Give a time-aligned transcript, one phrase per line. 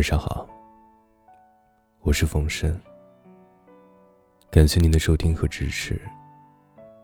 [0.00, 0.48] 晚上好，
[2.00, 2.74] 我是冯生。
[4.50, 6.00] 感谢您的收听和支持，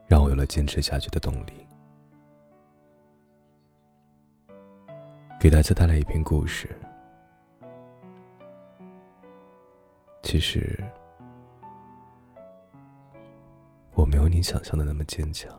[0.07, 1.67] 让我有了坚持下去的动力。
[5.39, 6.75] 给大家带来一篇故事。
[10.23, 10.83] 其实，
[13.93, 15.53] 我没有你想象的那么坚强。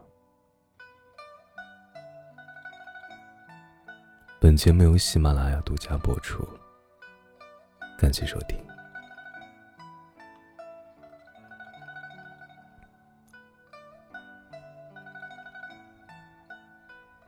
[4.41, 6.43] 本节目由喜马拉雅独家播出，
[7.97, 8.57] 感谢收听。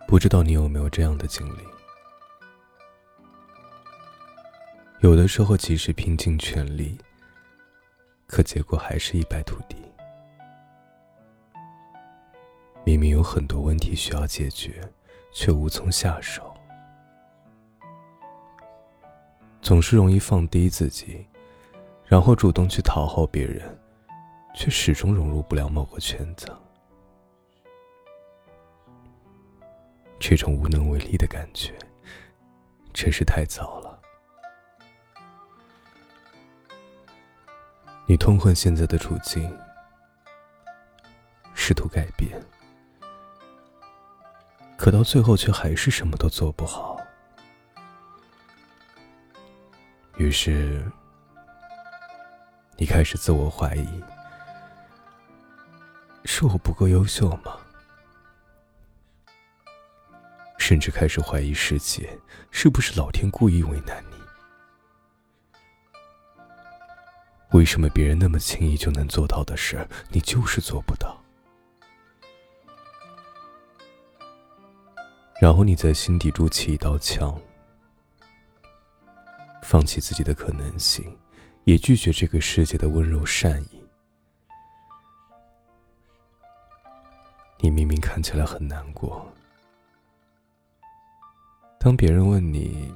[0.08, 1.64] 不知道你有没有这样的经历？
[5.02, 6.98] 有的时候，即使拼尽全力，
[8.28, 9.76] 可结果还是一败涂地。
[12.84, 14.82] 明明有很多问题需要解决，
[15.32, 16.49] 却无从下手。
[19.70, 21.24] 总是容易放低自己，
[22.04, 23.80] 然后主动去讨好别人，
[24.56, 26.48] 却始终融入不了某个圈子。
[30.20, 31.78] 这种无能为力的感觉，
[32.94, 34.02] 真是太糟了。
[38.08, 39.56] 你痛恨现在的处境，
[41.54, 42.42] 试图改变，
[44.76, 47.00] 可到最后却还是什么都做不好。
[50.20, 50.84] 于是，
[52.76, 54.04] 你开始自我怀疑：
[56.26, 57.58] 是我不够优秀吗？
[60.58, 62.20] 甚至开始怀疑世界
[62.52, 64.18] 是不是老天故意为难你？
[67.58, 71.18] 为什么别人那么轻易就能做到的事，你就是做不到？
[75.40, 77.40] 然后你在心底筑起一道墙。
[79.70, 81.16] 放弃自己的可能性，
[81.66, 83.88] 也拒绝这个世界的温柔善意。
[87.60, 89.32] 你明明看起来很难过，
[91.80, 92.92] 当别人问你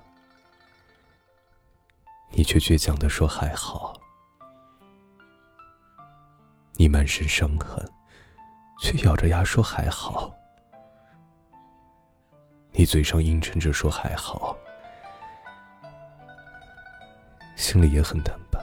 [2.31, 4.00] 你却倔强的说“还好”。
[6.78, 7.84] 你满身伤痕，
[8.78, 10.32] 却咬着牙说“还好”。
[12.75, 14.56] 你嘴上硬撑着说还好，
[17.72, 18.60] 心里也很疼吧？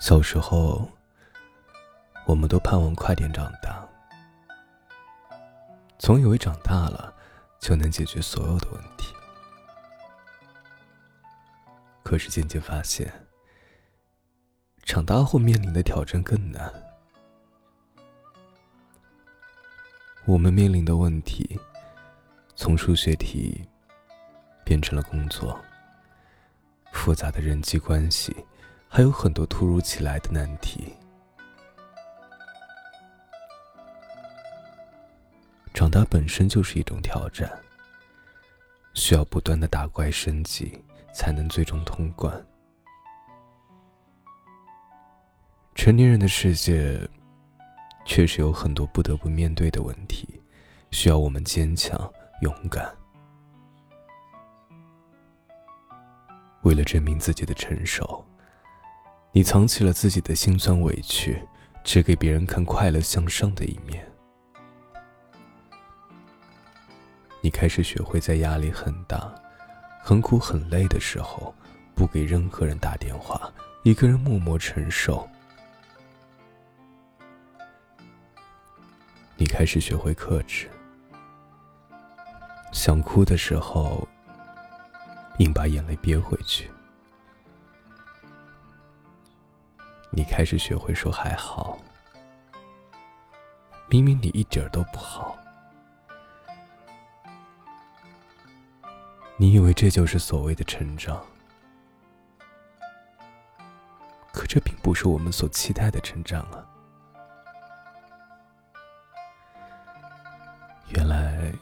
[0.00, 0.90] 小时候，
[2.26, 3.86] 我们都盼望快点长大，
[6.00, 7.14] 总以为长大了
[7.60, 9.14] 就能解决所有的问题。
[12.02, 13.08] 可是渐渐发现。
[14.82, 16.72] 长大后面临的挑战更难。
[20.24, 21.60] 我们面临的问题，
[22.60, 23.64] 从数学题
[24.64, 25.64] 变成了工作，
[26.90, 28.34] 复杂的人际关系，
[28.88, 30.92] 还有很多突如其来的难题。
[35.72, 37.48] 长大本身就是一种挑战，
[38.92, 40.82] 需要不断的打怪升级，
[41.14, 42.44] 才能最终通关。
[45.76, 47.08] 成年人的世界，
[48.04, 50.42] 确实有很多不得不面对的问题，
[50.90, 52.94] 需要我们坚强勇敢。
[56.62, 58.24] 为了证明自己的成熟，
[59.32, 61.40] 你藏起了自己的心酸委屈，
[61.82, 64.06] 只给别人看快乐向上的一面。
[67.40, 69.32] 你开始学会在压力很大、
[70.02, 71.54] 很苦很累的时候，
[71.94, 73.50] 不给任何人打电话，
[73.84, 75.26] 一个人默默承受。
[79.36, 80.68] 你开始学会克制，
[82.78, 84.06] 想哭的时候，
[85.38, 86.70] 硬把眼泪憋回去。
[90.10, 91.76] 你开始学会说还好，
[93.88, 95.36] 明明你一点儿都不好。
[99.36, 101.20] 你以为这就是所谓的成长，
[104.32, 106.64] 可这并不是我们所期待的成长啊。
[110.90, 111.52] 原来，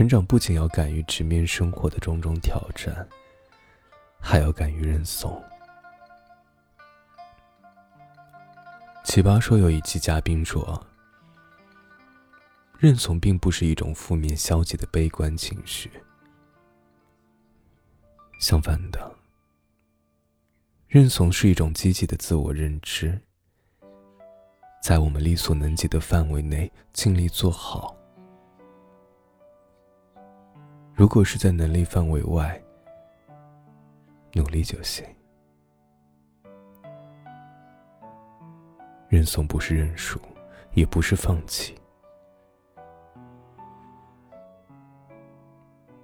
[0.00, 3.06] 成长不仅要敢于直面生活的种种挑战，
[4.18, 5.44] 还要敢于认怂。
[9.04, 10.86] 奇葩说有一期嘉宾说
[12.80, 15.90] ：“认怂并不是一种负面消极的悲观情绪，
[18.38, 19.14] 相反的，
[20.88, 23.20] 认怂是一种积极的自我认知。”
[24.82, 27.99] 在我们力所能及的范围内尽力做好。
[31.00, 32.62] 如果是在能力范围外，
[34.34, 35.02] 努力就行。
[39.08, 40.20] 认怂不是认输，
[40.74, 41.74] 也不是放弃。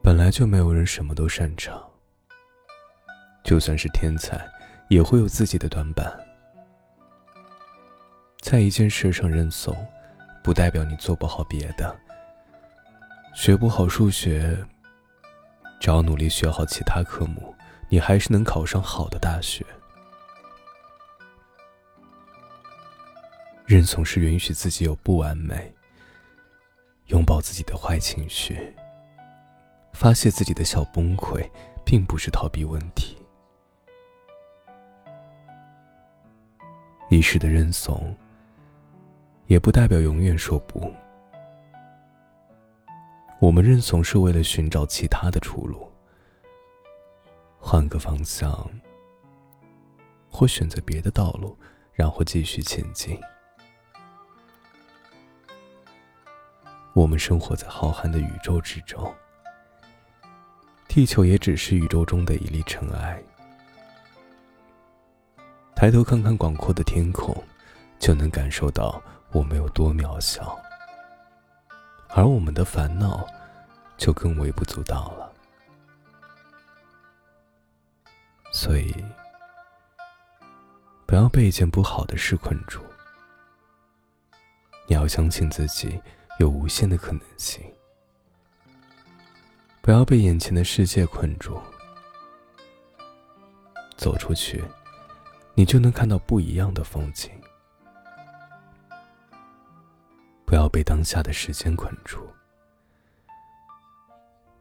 [0.02, 1.78] 本来就没有人什么都擅长，
[3.44, 4.48] 就算是天才，
[4.88, 6.10] 也会有自己的短板。
[8.40, 9.76] 在一件事上认怂，
[10.42, 11.94] 不代表你做不好别的。
[13.34, 14.56] 学不好数学，
[15.78, 17.54] 只要努力学好其他科目，
[17.88, 19.64] 你还是能考上好的大学。
[23.64, 25.74] 认怂是允许自己有不完美，
[27.06, 28.74] 拥抱自己的坏情绪。
[29.92, 31.48] 发泄自己的小崩溃，
[31.84, 33.16] 并不是逃避问题。
[37.08, 38.14] 一时的认怂，
[39.46, 40.92] 也不代表永远说不。
[43.38, 45.92] 我们认怂是为了寻找其他的出路，
[47.58, 48.68] 换个方向，
[50.30, 51.56] 或选择别的道路，
[51.92, 53.20] 然后继续前进。
[56.94, 59.14] 我们生活在浩瀚的宇宙之中。
[60.88, 63.22] 地球也只是宇宙中的一粒尘埃。
[65.74, 67.36] 抬头看看广阔的天空，
[67.98, 69.00] 就能感受到
[69.30, 70.58] 我们有多渺小，
[72.08, 73.26] 而我们的烦恼
[73.96, 75.32] 就更微不足道了。
[78.52, 78.94] 所以，
[81.04, 82.80] 不要被一件不好的事困住，
[84.86, 86.00] 你要相信自己
[86.38, 87.62] 有无限的可能性。
[89.82, 91.60] 不要被眼前的世界困住，
[93.96, 94.64] 走出去，
[95.54, 97.30] 你就能看到不一样的风景。
[100.56, 102.26] 不要被当下的时间困住，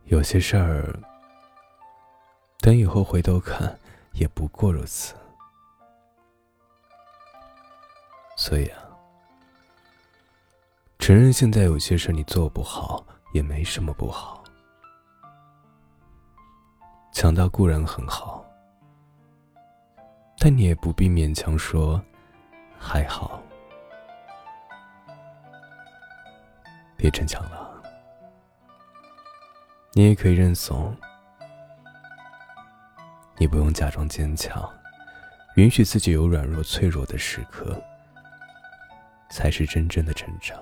[0.08, 0.94] 有些事儿，
[2.60, 3.80] 等以后回头看，
[4.12, 5.16] 也不过如此。
[8.36, 8.84] 所以啊，
[11.00, 13.02] 承认现在有些事你做不好，
[13.32, 14.44] 也没什么不好。
[17.14, 18.46] 强大固然很好，
[20.40, 22.04] 但你也不必勉强说
[22.78, 23.42] 还好。
[27.06, 27.84] 别逞强了，
[29.94, 30.98] 你也可以认怂。
[33.38, 34.68] 你不用假装坚强，
[35.56, 37.80] 允许自己有软弱脆弱的时刻，
[39.30, 40.60] 才是真正的成长。